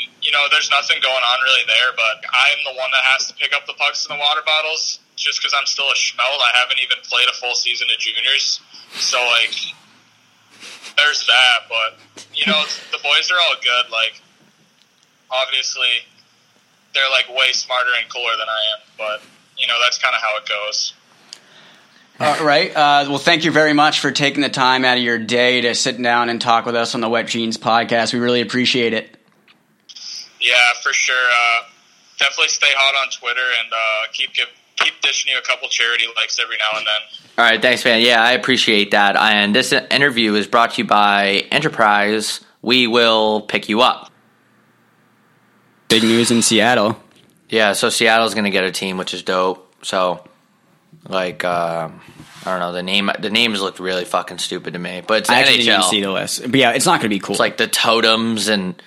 [0.00, 1.92] you know there's nothing going on really there.
[1.92, 4.98] But I'm the one that has to pick up the pucks and the water bottles
[5.14, 6.40] just because I'm still a schmelt.
[6.40, 8.60] I haven't even played a full season of juniors,
[8.96, 9.54] so like
[10.96, 11.68] there's that.
[11.68, 13.90] But you know the boys are all good.
[13.90, 14.20] Like
[15.30, 16.04] obviously
[16.94, 19.22] they're like way smarter and cooler than I am, but
[19.58, 20.94] you know that's kind of how it goes.
[22.20, 22.70] All right.
[22.70, 25.74] Uh, well, thank you very much for taking the time out of your day to
[25.74, 28.12] sit down and talk with us on the Wet Jeans podcast.
[28.12, 29.16] We really appreciate it.
[30.40, 31.16] Yeah, for sure.
[31.16, 31.64] Uh,
[32.18, 34.46] definitely stay hot on Twitter and uh, keep give,
[34.84, 37.28] keep dishing you a couple charity likes every now and then.
[37.38, 38.02] All right, thanks, man.
[38.02, 39.16] Yeah, I appreciate that.
[39.16, 42.40] And this interview is brought to you by Enterprise.
[42.62, 44.10] We will pick you up.
[45.88, 47.00] Big news in Seattle.
[47.48, 49.72] Yeah, so Seattle's going to get a team, which is dope.
[49.82, 50.24] So,
[51.08, 52.00] like, um,
[52.44, 53.10] I don't know the name.
[53.18, 55.64] The names looked really fucking stupid to me, but it's I actually NHL.
[55.64, 56.42] didn't even see the list.
[56.42, 57.34] But yeah, it's not going to be cool.
[57.34, 58.80] It's like the totems and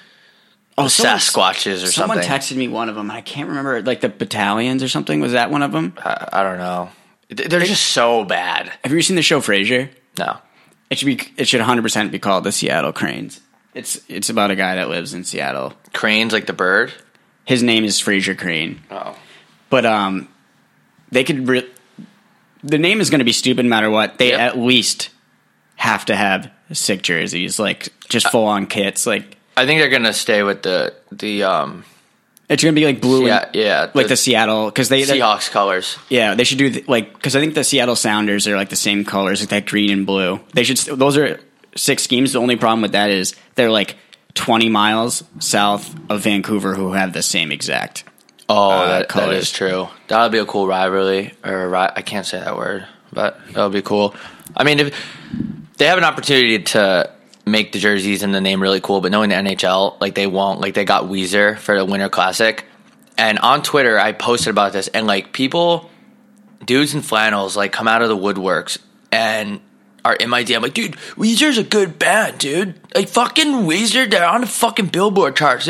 [0.77, 2.21] oh, Sasquatches or someone something.
[2.23, 3.09] Someone texted me one of them.
[3.11, 5.19] I can't remember, like the battalions or something.
[5.19, 5.93] Was that one of them?
[5.97, 6.89] I, I don't know.
[7.29, 8.71] They're just so bad.
[8.83, 9.89] Have you seen the show Frasier?
[10.17, 10.37] No.
[10.89, 11.19] It should be.
[11.35, 13.41] It should 100 percent be called the Seattle Cranes.
[13.73, 15.73] It's it's about a guy that lives in Seattle.
[15.93, 16.93] Cranes like the bird.
[17.43, 18.81] His name is Frasier Crane.
[18.89, 19.17] Oh.
[19.69, 20.29] But um,
[21.11, 21.47] they could.
[21.47, 21.69] Re-
[22.63, 24.17] the name is going to be stupid no matter what.
[24.17, 24.39] They Yep.
[24.39, 25.09] at least
[25.75, 29.05] have to have sick jerseys, like just full on kits.
[29.05, 31.83] Like I think they're gonna stay with the the um
[32.47, 35.51] It's gonna be like blue, Yeah, and, yeah, like the the Seattle because they Seahawks
[35.51, 35.97] colors.
[36.09, 38.75] Yeah, they should do the, like because I think the Seattle Sounders are like the
[38.75, 40.39] same colors, like that green and blue.
[40.53, 40.77] They should.
[40.77, 41.39] Those are
[41.75, 42.33] six schemes.
[42.33, 43.97] The only problem with that is they're like
[44.35, 48.03] twenty miles south of Vancouver, who have the same exact.
[48.49, 49.89] Oh, uh, that, that is true.
[50.07, 53.41] That would be a cool rivalry, or a ri- I can't say that word, but
[53.51, 54.15] that would be cool.
[54.55, 54.95] I mean, if
[55.77, 57.11] they have an opportunity to
[57.47, 60.59] make the jerseys and the name really cool, but knowing the NHL, like they won't.
[60.59, 62.65] Like they got Weezer for the Winter Classic,
[63.17, 65.89] and on Twitter I posted about this, and like people,
[66.65, 68.77] dudes in flannels, like come out of the woodworks
[69.11, 69.59] and
[70.05, 72.79] are in my DM like, dude, Weezer's a good band, dude.
[72.95, 75.69] Like fucking Weezer, they're on the fucking Billboard charts.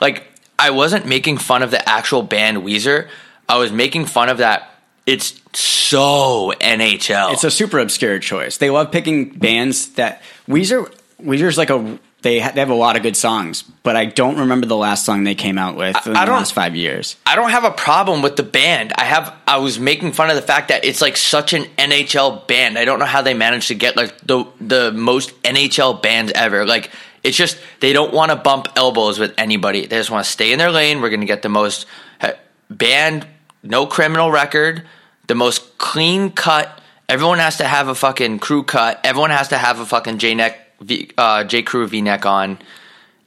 [0.00, 0.26] Like
[0.58, 3.08] I wasn't making fun of the actual band Weezer.
[3.48, 4.74] I was making fun of that.
[5.06, 7.32] It's so NHL.
[7.32, 8.58] It's a super obscure choice.
[8.58, 10.92] They love picking bands that Weezer.
[11.22, 14.38] Weezer's like a they ha- they have a lot of good songs, but I don't
[14.38, 17.16] remember the last song they came out with in I the last five years.
[17.24, 18.92] I don't have a problem with the band.
[18.96, 22.46] I have I was making fun of the fact that it's like such an NHL
[22.46, 22.78] band.
[22.78, 26.66] I don't know how they managed to get like the the most NHL bands ever.
[26.66, 26.90] Like
[27.22, 29.86] it's just they don't want to bump elbows with anybody.
[29.86, 31.00] They just want to stay in their lane.
[31.00, 31.86] We're going to get the most
[32.20, 32.32] uh,
[32.70, 33.26] band
[33.62, 34.86] no criminal record,
[35.26, 36.80] the most clean cut.
[37.08, 39.00] Everyone has to have a fucking crew cut.
[39.04, 42.58] Everyone has to have a fucking J neck V, uh, J crew V neck on.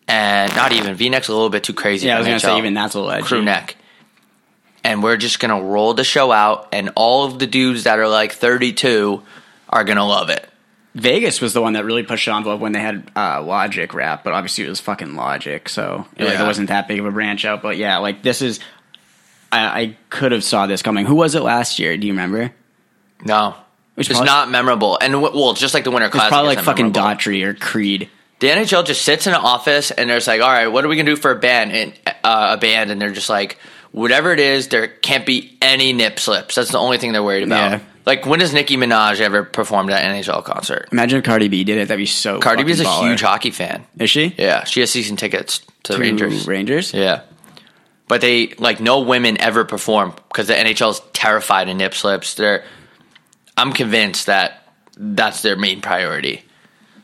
[0.08, 2.08] And not even V neck's a little bit too crazy.
[2.08, 3.26] Yeah, I was gonna say even that's a little edgy.
[3.26, 3.76] crew neck.
[4.84, 8.08] And we're just gonna roll the show out, and all of the dudes that are
[8.08, 9.22] like 32
[9.70, 10.48] are gonna love it.
[10.96, 14.26] Vegas was the one that really pushed the envelope when they had uh, Logic rap,
[14.26, 16.44] but obviously it was fucking Logic, so like, Yeah.
[16.44, 17.62] it wasn't that big of a branch out.
[17.62, 18.60] But yeah, like this is,
[19.52, 21.06] I, I could have saw this coming.
[21.06, 21.96] Who was it last year?
[21.96, 22.52] Do you remember?
[23.24, 23.56] No,
[23.96, 24.98] Which it's probably- not memorable.
[25.02, 27.02] And w- well, just like the Winter It's Classic, probably like fucking memorable.
[27.16, 28.10] Daughtry or Creed.
[28.40, 30.96] The NHL just sits in an office and there's like, all right, what are we
[30.96, 31.72] gonna do for a band?
[31.72, 33.58] And uh, a band, and they're just like,
[33.92, 36.56] whatever it is, there can't be any nip slips.
[36.56, 37.72] That's the only thing they're worried about.
[37.72, 37.80] Yeah.
[38.04, 40.90] Like, when has Nicki Minaj ever performed at an NHL concert?
[40.92, 41.88] Imagine if Cardi B did it.
[41.88, 42.40] That'd be so.
[42.40, 43.10] Cardi B is a baller.
[43.10, 43.86] huge hockey fan.
[44.00, 44.34] Is she?
[44.40, 46.48] Yeah, she has season tickets to the To Rangers.
[46.48, 46.94] Rangers.
[46.96, 47.22] Yeah.
[48.08, 52.34] But they like no women ever perform because the NHL's terrified of nip slips.
[52.34, 52.64] They're
[53.58, 54.64] I'm convinced that
[54.98, 56.44] that's their main priority.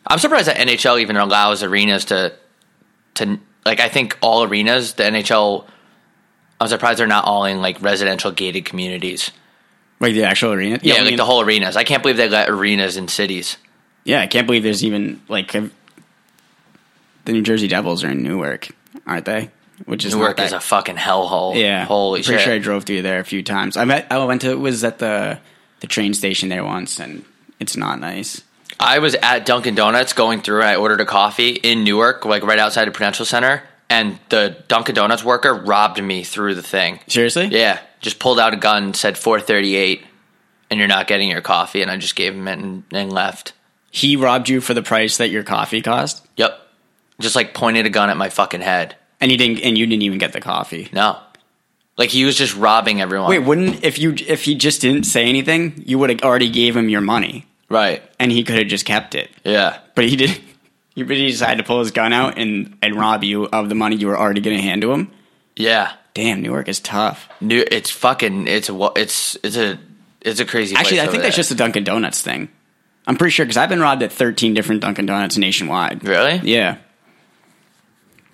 [0.06, 2.34] I'm surprised that NHL even allows arenas to
[3.16, 5.66] to like I think all arenas, the NHL
[6.60, 9.32] I'm surprised they're not all in like residential gated communities.
[10.00, 10.80] Like the actual arena.
[10.82, 11.76] Yeah, I like mean- the whole arenas.
[11.76, 13.58] I can't believe they let arenas in cities.
[14.04, 15.70] Yeah, I can't believe there's even like a,
[17.26, 18.70] the New Jersey Devils are in Newark,
[19.06, 19.52] aren't they?
[19.86, 21.60] Which is Newark is a fucking hellhole.
[21.60, 21.86] yeah.
[21.86, 22.46] Holy pretty shit.
[22.46, 23.76] sure I drove through there a few times.
[23.76, 24.08] I met.
[24.10, 25.40] Oh, I went to was at the
[25.80, 27.24] the train station there once, and
[27.60, 28.42] it's not nice.
[28.80, 32.44] I was at Dunkin' Donuts going through and I ordered a coffee in Newark, like
[32.44, 37.00] right outside the Prudential Center, and the Dunkin' Donuts worker robbed me through the thing.
[37.08, 37.46] Seriously?
[37.48, 40.04] Yeah, just pulled out a gun, said 438,
[40.70, 43.54] and you're not getting your coffee, and I just gave him it and, and left.
[43.90, 46.62] He robbed you for the price that your coffee cost, Yep.
[47.20, 48.96] Just like pointed a gun at my fucking head.
[49.20, 50.88] and you didn't, and you didn't even get the coffee.
[50.94, 51.18] No.
[51.98, 53.30] Like he was just robbing everyone.
[53.30, 56.76] Wait, wouldn't if you if he just didn't say anything, you would have already gave
[56.78, 58.04] him your money, Right.
[58.20, 59.30] and he could have just kept it.
[59.44, 59.80] Yeah.
[59.96, 60.40] But he did.
[60.96, 63.76] He but he decided to pull his gun out and, and rob you of the
[63.76, 65.12] money you were already going to hand to him.
[65.56, 65.92] Yeah.
[66.16, 67.30] Damn, New York is tough.
[67.40, 69.78] New it's fucking it's a wa- it's it's a
[70.22, 71.40] it's a crazy place Actually, I over think that's there.
[71.44, 72.50] just a Dunkin' Donuts thing.
[73.06, 76.04] I'm pretty sure because I've been robbed at 13 different Dunkin' Donuts nationwide.
[76.04, 76.42] Really?
[76.52, 76.78] Yeah.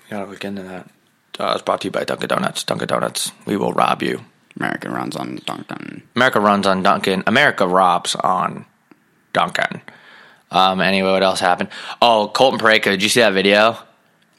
[0.09, 0.89] Gotta look into that.
[1.39, 2.63] Uh, it's brought to you by Dunkin' Donuts.
[2.63, 4.21] Dunkin' Donuts, we will rob you.
[4.59, 6.03] America runs on Dunkin'.
[6.15, 7.23] America runs on Dunkin'.
[7.25, 8.65] America robs on
[9.33, 9.81] Dunkin'.
[10.51, 11.69] Um, anyway, what else happened?
[12.01, 12.83] Oh, Colton Parayko.
[12.85, 13.77] Did you see that video?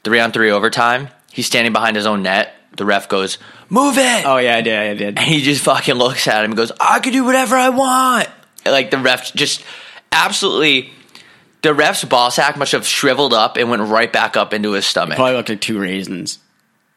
[0.05, 1.09] Three on three overtime.
[1.31, 2.53] He's standing behind his own net.
[2.77, 3.37] The ref goes,
[3.69, 4.77] "Move it!" Oh, yeah, I did.
[4.77, 5.17] I did.
[5.17, 8.29] and he just fucking looks at him and goes, "I can do whatever I want."
[8.65, 9.63] Like the ref just
[10.11, 10.91] absolutely.
[11.61, 14.85] The ref's ball sack must have shriveled up and went right back up into his
[14.85, 15.15] stomach.
[15.17, 16.37] Probably looked like two raisins.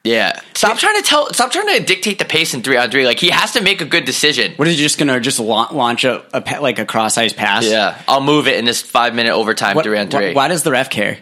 [0.08, 0.40] Yeah.
[0.54, 1.32] Stop trying to tell.
[1.32, 3.06] Stop trying to dictate the pace in three on three.
[3.06, 4.52] Like he has to make a good decision.
[4.56, 7.32] What is he just going to just la- launch a, a like a cross ice
[7.32, 7.64] pass?
[7.66, 10.32] Yeah, I'll move it in this five minute overtime What, three on three.
[10.32, 11.18] wh- why does the ref care?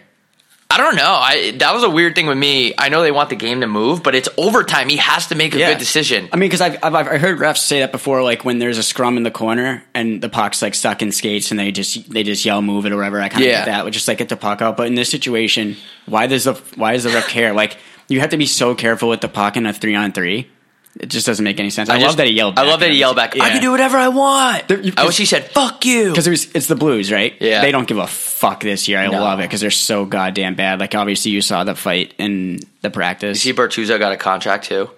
[0.69, 1.03] I don't know.
[1.09, 2.73] I that was a weird thing with me.
[2.77, 4.89] I know they want the game to move, but it's overtime.
[4.89, 5.69] He has to make a Yeah.
[5.71, 6.27] good decision.
[6.33, 8.83] I mean, because I've, I've I've heard refs say that before, like when there's a
[8.83, 12.23] scrum in the corner and the puck's like stuck in skates, and they just they
[12.23, 13.21] just yell move it or whatever.
[13.21, 13.59] I kind of Yeah.
[13.59, 14.75] get that, which just like get the puck out.
[14.75, 17.53] But in this situation, why does the why does the ref care?
[17.53, 20.49] Like you have to be so careful with the puck in a three on three.
[20.99, 21.89] It just doesn't make any sense.
[21.89, 22.55] I, just- love that he yelled.
[22.55, 23.35] Back I love that he yelled back.
[23.39, 24.67] I can do whatever I want.
[24.67, 27.35] There- you- I wish he said "fuck you." because it was it's the Blues, right?
[27.39, 27.61] Yeah.
[27.61, 28.97] they don't give a fuck this year.
[28.99, 29.21] I No.
[29.21, 30.79] love it because they're so goddamn bad.
[30.79, 33.41] Like obviously you saw the fight in the You practice.
[33.41, 34.89] see, Bortuzzo got a contract too.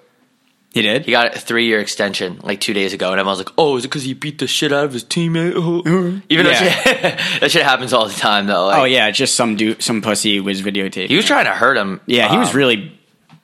[0.71, 1.03] He did.
[1.05, 3.75] He got a three year extension like two days ago, and everyone was like, "Oh,
[3.75, 5.81] is it because he beat the shit out of his teammate?" Oh.
[6.29, 6.69] Even though Yeah.
[6.83, 7.01] shit,
[7.41, 8.67] that shit happens all the time, though.
[8.67, 11.07] Like, oh yeah, just some dude, some pussy was videotaping.
[11.09, 11.99] he was trying to hurt him.
[12.05, 12.98] Yeah, he was um, really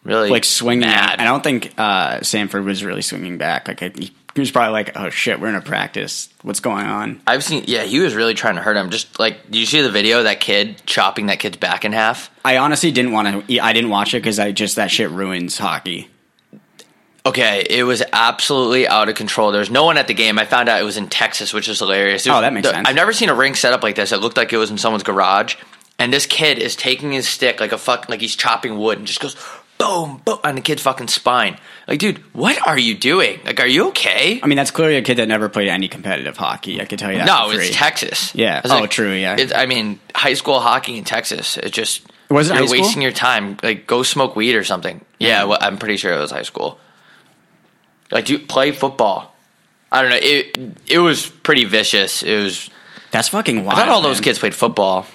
[0.06, 0.88] really like swinging.
[0.88, 1.20] mad.
[1.20, 3.68] I don't think uh, Sanford was really swinging back.
[3.68, 6.30] Like he, he was probably like, "Oh shit, we're in a practice.
[6.44, 7.64] What's going on?" I've seen.
[7.68, 8.90] Yeah, he was really trying to hurt him.
[8.90, 10.20] Just like, did you see the video?
[10.20, 12.30] of That kid chopping that kid's back in half.
[12.46, 13.60] I honestly didn't want to.
[13.60, 16.10] I didn't watch it because I just that shit ruins hockey.
[17.28, 19.52] Okay, it was absolutely out of control.
[19.52, 20.38] There was no one at the game.
[20.38, 22.26] I found out it was in Texas, which is hilarious.
[22.28, 22.88] Was- Oh, that makes sense.
[22.88, 24.12] I've never seen a rink set up like this.
[24.12, 25.56] It looked like it was in someone's garage,
[25.98, 29.08] and this kid is taking his stick like a fuck, like he's chopping wood, and
[29.08, 29.36] just goes
[29.78, 31.58] boom, boom on the kid's fucking spine.
[31.88, 33.40] Like, dude, what are you doing?
[33.46, 34.40] Like, are you okay?
[34.42, 36.82] I mean, that's clearly a kid that never played any competitive hockey.
[36.82, 37.26] I could tell you that.
[37.28, 38.34] no, it's Texas.
[38.36, 38.60] Yeah.
[38.64, 39.36] It's Oh, true, yeah.
[39.38, 41.58] It's, I mean, high school hockey in Texas.
[41.58, 42.82] It just Was it you're school?
[42.82, 43.58] wasting your time.
[43.62, 45.04] Like, go smoke weed or something.
[45.20, 46.80] Yeah, well, I'm pretty sure it was high school.
[48.12, 49.34] Like, do play football.
[49.92, 50.20] I don't know.
[50.22, 50.58] It
[50.88, 52.22] it was pretty vicious.
[52.24, 52.70] It was.
[53.12, 53.80] That's fucking wild.
[53.80, 55.06] I thought all those kids played football.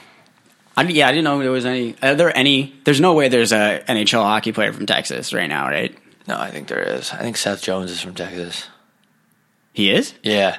[0.76, 1.94] I, yeah, I didn't know there was any.
[2.02, 2.74] Are there any?
[2.84, 5.96] There's no way there's a NHL hockey player from Texas right now, right?
[6.26, 7.12] No, I think there is.
[7.12, 8.66] I think Seth Jones is from Texas.
[9.72, 10.14] He is.
[10.22, 10.58] Yeah.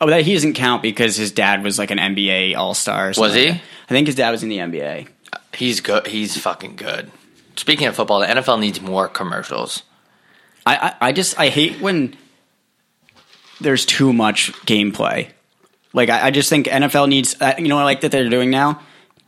[0.00, 3.12] Oh, that he doesn't count because his dad was like an NBA All Star.
[3.16, 3.50] Was he?
[3.50, 5.08] I think his dad was in the NBA.
[5.54, 6.06] He's good.
[6.06, 7.10] He's fucking good.
[7.56, 9.82] Speaking of football, the NFL needs more commercials.
[10.64, 12.16] I, I, I just I hate when
[13.60, 15.30] there's too much gameplay.
[15.92, 18.28] Like I, I just think NFL needs uh, you know what I like that they're
[18.28, 18.80] doing now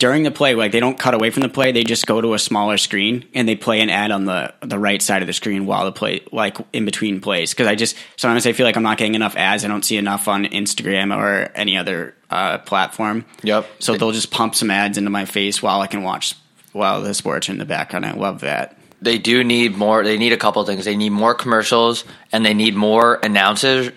[0.05, 2.35] during the play like they don't cut away from the play they just go to
[2.35, 5.33] a smaller screen and they play an ad on the the right side of the
[5.33, 8.77] screen while the play like in between plays because I just sometimes I feel like
[8.77, 12.59] I'm not getting enough ads I don't see enough on Instagram or any other uh,
[12.59, 13.25] platform.
[13.45, 13.67] Yep.
[13.79, 16.35] So they'll just pump some ads into my face while I can watch
[16.73, 18.05] while the sports are in the background.
[18.05, 18.77] I love that.
[19.01, 20.03] they do need more.
[20.05, 20.85] They need a couple of things.
[20.85, 23.91] They need more commercials, and they need more announcers.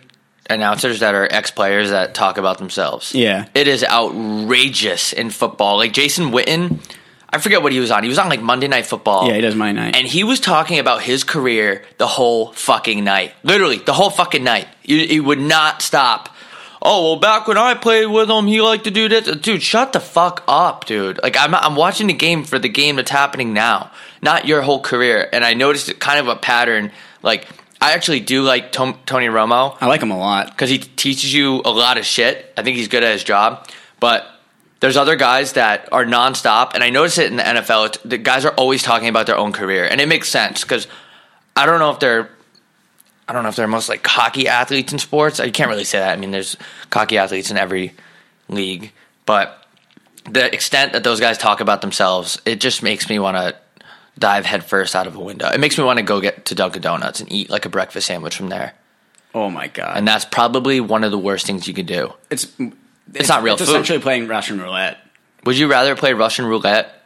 [0.49, 3.13] Announcers that are ex players that talk about themselves.
[3.13, 3.47] Yeah.
[3.53, 5.77] it is outrageous in football.
[5.77, 6.79] Like Jason Witten,
[7.29, 8.03] I forget what he was on.
[8.03, 9.27] He was on like Monday Night Football.
[9.27, 9.95] Yeah, he does Monday night.
[9.95, 13.33] and he was talking about his career the whole fucking night.
[13.43, 14.67] Literally, the whole fucking night.
[14.81, 16.29] He, he would not stop.
[16.81, 19.25] Oh well, back when I played with him, he liked to do this.
[19.37, 21.19] Dude, shut the fuck up, dude.
[21.21, 24.79] Like I'm, I'm watching the game for the game that's happening now, not your whole
[24.79, 25.27] career.
[25.33, 26.91] And I noticed it kind of a pattern.
[27.23, 27.47] Like
[27.79, 30.47] I actually do like Tom, Tony Romo I like him a lot.
[30.49, 32.53] because he teaches you a lot of shit.
[32.57, 33.67] I think he's good at his job,
[33.99, 34.25] but
[34.79, 37.87] there's other guys that are nonstop, and I notice it in the NFL.
[37.87, 40.87] It's, the guys are always talking about their own career, and it makes sense because
[41.55, 42.29] I don't know if they're,
[43.27, 45.39] I don't know if they're most like hockey athletes in sports.
[45.39, 46.13] I can't really say that.
[46.13, 46.57] I mean, there's
[46.91, 47.93] hockey athletes in every
[48.49, 48.91] league,
[49.25, 49.65] but
[50.29, 53.55] the extent that those guys talk about themselves, it just makes me want to
[54.17, 55.49] dive headfirst out of a window.
[55.49, 58.07] It makes me want to go get to Dunkin' Donuts and eat like a breakfast
[58.07, 58.73] sandwich from there.
[59.35, 59.97] Oh my god!
[59.97, 62.13] And that's probably one of the worst things you could do.
[62.29, 62.47] it's
[63.13, 63.69] it's, not real It's food.
[63.69, 64.97] essentially playing Russian roulette.
[65.45, 67.03] Would you rather play Russian roulette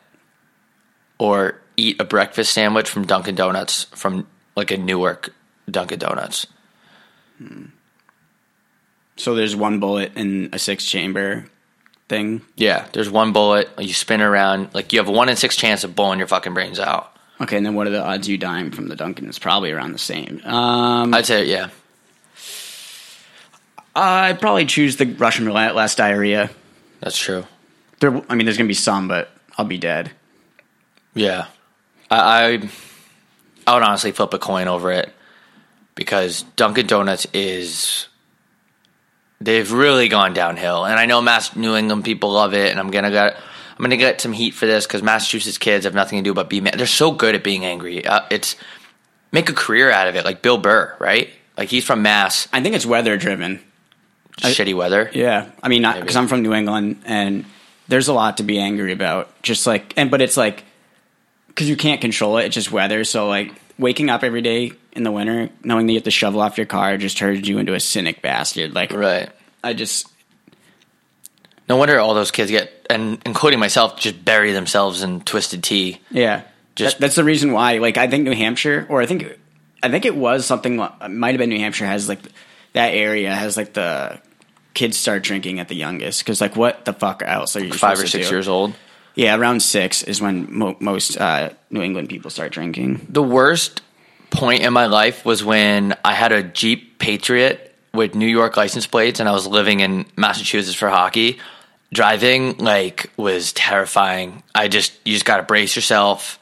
[1.19, 5.34] or eat a breakfast sandwich from Dunkin' Donuts from like a Newark
[5.69, 6.47] Dunkin' Donuts?
[7.38, 7.65] Hmm.
[9.17, 11.45] So there's one bullet in a six chamber
[12.12, 12.41] thing.
[12.58, 13.69] Yeah, there's one bullet.
[13.80, 16.54] You spin around, like you have a one in six chance of blowing your fucking
[16.54, 17.15] brains out.
[17.39, 19.28] Okay, and then what are the odds you dying from the Dunkin'?
[19.28, 20.41] It's probably around the same.
[20.43, 21.69] Um, I'd say, yeah.
[23.95, 26.52] I'd probably choose the Russian roulette, less diarrhea.
[27.00, 27.45] That's true.
[28.00, 30.12] There, I mean, there's gonna be some, but I'll be dead.
[31.15, 31.47] Yeah,
[32.10, 32.69] I, I
[33.65, 35.13] I would honestly flip a coin over it
[35.95, 38.08] because Dunkin' Donuts is
[39.41, 42.91] they've really gone downhill, and I know Mass New England people love it, and I'm
[42.91, 46.23] gonna get I'm gonna get some heat for this because Massachusetts kids have nothing to
[46.23, 46.75] do but be mad.
[46.75, 48.06] They're so good at being angry.
[48.06, 48.56] Uh, it's
[49.32, 51.30] make a career out of it, like Bill Burr, right?
[51.58, 53.60] Like he's from Mass, I think it's weather driven.
[54.38, 55.10] shitty weather.
[55.13, 57.45] Yeah, I mean, because I'm from New England, and
[57.88, 59.41] there's a lot to be angry about.
[59.41, 60.63] Just like, and but it's like
[61.47, 62.45] because you can't control it.
[62.45, 63.04] It's just weather.
[63.04, 66.40] So like waking up every day in the winter, knowing that you have to shovel
[66.40, 68.73] off your car, just turns you into a cynic bastard.
[68.75, 69.29] Like, Right.
[69.63, 70.08] I just
[71.67, 76.00] No wonder all those kids get, and including myself, just bury themselves in twisted tea.
[76.12, 76.42] Yeah,
[76.75, 77.77] Just- that's the reason why.
[77.77, 79.25] Like, I think New Hampshire, or I think,
[79.82, 80.79] I think it was something.
[80.79, 82.19] Uh, might have been New Hampshire has like
[82.73, 84.19] that area has like the
[84.73, 88.00] kids start drinking at the youngest because like what the fuck else are you Five
[88.00, 88.34] or six do?
[88.36, 88.73] years old.
[89.15, 93.05] Yeah, around six is when mo- most uh, New England people start drinking.
[93.09, 93.81] The worst
[94.29, 98.87] point in my life was when I had a Jeep Patriot with New York license
[98.87, 101.39] plates and I was living in Massachusetts for hockey.
[101.93, 104.43] Driving like was terrifying.
[104.55, 106.39] I just you just got to brace yourself.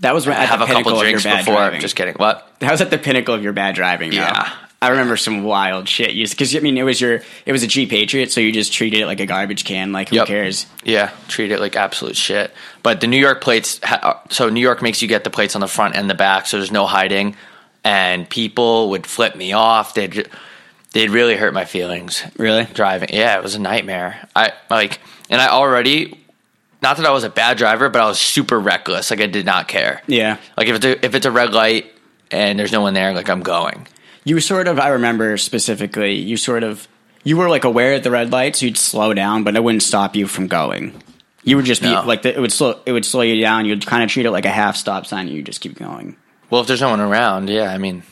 [0.00, 1.54] That was at have the a couple pinnacle of your drinks bad before.
[1.54, 1.80] driving.
[1.80, 2.14] Just kidding.
[2.16, 2.46] What?
[2.58, 4.10] That was at the pinnacle of your bad driving.
[4.10, 4.16] Though.
[4.16, 4.52] Yeah.
[4.82, 6.10] I remember some wild shit.
[6.30, 9.00] Because I mean, it was your it was a Jeep Patriot, so you just treated
[9.00, 9.92] it like a garbage can.
[9.92, 10.26] Like who Yep.
[10.26, 10.66] cares?
[10.84, 12.52] Yeah, treat it like absolute shit.
[12.82, 15.54] But the New York plates, ha- uh, so New York makes you get the plates
[15.54, 17.36] on the front and the back, so there's no hiding.
[17.84, 19.94] And people would flip me off.
[19.94, 20.28] They'd
[20.92, 22.22] they'd really hurt my feelings.
[22.36, 22.64] Really?
[22.74, 23.10] driving?
[23.12, 24.28] Yeah, it was a nightmare.
[24.36, 26.18] I like, and I already,
[26.82, 29.10] not that I was a bad driver, but I was super reckless.
[29.10, 30.02] Like I did not care.
[30.06, 30.36] Yeah.
[30.56, 31.86] Like if it's a, if it's a red light
[32.30, 33.86] and there's no one there, like I'm going.
[34.24, 34.78] You sort of.
[34.78, 36.14] I remember specifically.
[36.14, 36.86] You sort of.
[37.24, 38.62] You were like aware at the red lights.
[38.62, 41.00] You'd slow down, but it wouldn't stop you from going.
[41.44, 42.04] You would just be No.
[42.04, 42.80] like the, it would slow.
[42.86, 43.64] It would slow you down.
[43.66, 45.26] You'd kind of treat it like a half stop sign.
[45.26, 46.16] and you just keep going.
[46.50, 48.02] Well, if there's no one around, yeah, I mean,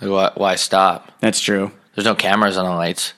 [0.00, 1.10] like, why, why stop?
[1.20, 1.72] That's true.
[1.94, 3.12] There's no cameras on the lights.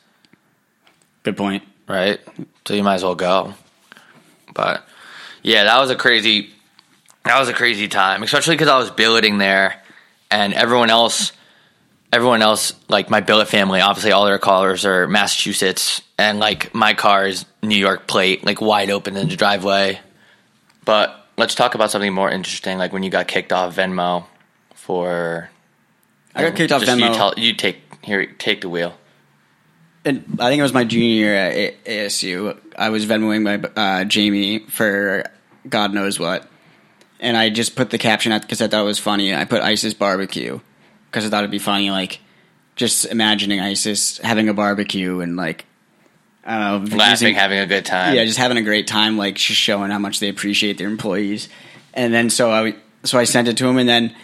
[1.23, 1.63] Good point.
[1.89, 2.19] right?
[2.67, 3.55] So you might as well go.
[4.55, 4.85] But
[5.43, 6.51] yeah, that was a crazy,
[7.25, 9.81] that was a crazy time, especially because I was billeting there,
[10.31, 11.33] and everyone else,
[12.13, 16.95] everyone else, like my billet family, obviously all their callers are Massachusetts, and like my
[16.95, 20.01] car is New York plate, like wide open in the driveway.
[20.85, 24.25] But let's talk about something more interesting, like when you got kicked off Venmo
[24.75, 25.51] for.
[26.35, 27.09] I got kicked off Venmo.
[27.09, 28.97] You, tell, you take here, take the wheel.
[30.05, 32.57] And I think it was my junior year at ASU.
[32.79, 35.25] I was Venmoing my uh, Jamie for
[35.69, 36.49] God knows what,
[37.19, 39.35] and I just put the caption out because I thought it was funny.
[39.35, 40.61] I put ISIS barbecue
[41.17, 42.21] because I thought it'd be funny, like
[42.75, 45.65] just imagining ISIS having a barbecue and like
[46.45, 48.15] I don't know, Laughing, using- having a good time.
[48.15, 51.49] yeah, just having a great time, like just showing how much they appreciate their employees.
[51.95, 54.15] And then so I so I sent it to him, and then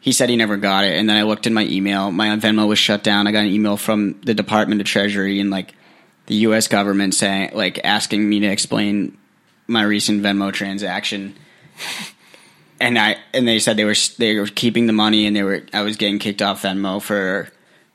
[0.00, 0.92] he said he never got it.
[0.98, 3.26] And then I looked in my email, my Venmo was shut down.
[3.26, 5.74] I got an email from the Department of Treasury and like
[6.26, 6.68] the U.S.
[6.68, 9.16] government saying like asking me to explain
[9.66, 11.34] my recent Venmo transaction.
[12.82, 15.62] And I and they said they were they were keeping the money and they were
[15.72, 17.48] I was getting kicked off Venmo for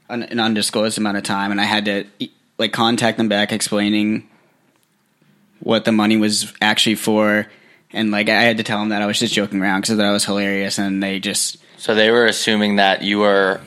[0.09, 1.51] an, an undisclosed amount of time.
[1.51, 2.05] And I had to
[2.57, 4.29] like contact them back explaining
[5.59, 7.47] what the money was actually for.
[7.91, 10.11] And like I had to tell them that I was just joking around because that
[10.11, 10.77] was hilarious.
[10.77, 13.59] And they just So they were assuming that you were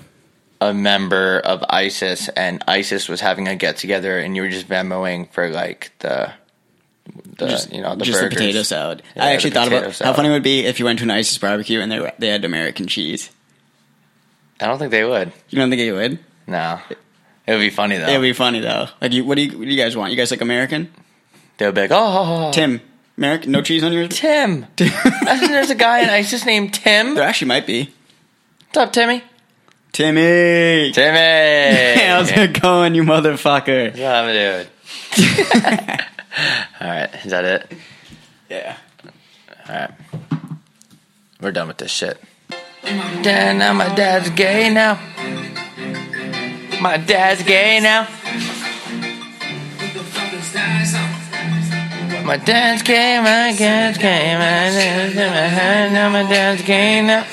[0.59, 4.69] a member of ISIS and ISIS was having a get together and you were just
[4.69, 6.33] Venmoing for like the
[7.37, 8.31] the just you know the just burgers.
[8.31, 9.03] the potato salad.
[9.17, 11.11] Yeah, I actually thought about how funny it would be if you went to an
[11.11, 13.31] ISIS barbecue and they they had American cheese.
[14.61, 15.33] I don't think they would.
[15.49, 16.19] You don't think they would?
[16.47, 16.81] No.
[17.47, 18.07] It would be funny though.
[18.09, 18.89] It would be funny though.
[19.01, 20.11] Like, you, what do you what do you guys want?
[20.11, 20.93] You guys like American?
[21.61, 22.81] they would be like, oh, Tim,
[23.19, 24.09] American, no cheese on yours.
[24.19, 24.67] Tim.
[24.81, 27.15] I think there's a guy in ISIS named Tim.
[27.15, 27.91] There actually might be.
[28.69, 29.23] What's up, Timmy?
[29.93, 30.91] Timmy.
[30.93, 32.01] Timmy.
[32.07, 33.93] How's it going, you motherfucker?
[33.93, 34.67] What I'm
[35.17, 36.07] doing.
[36.81, 37.73] All right, is that it?
[38.49, 38.77] Yeah.
[39.69, 39.91] All right,
[41.41, 42.21] we're done with this shit.
[42.83, 44.99] Dad, now my dad's gay now.
[46.81, 48.09] My dad's gay now.
[52.25, 57.27] My dad's gay, my dad's gay, my dad's gay, now my dad's gay now.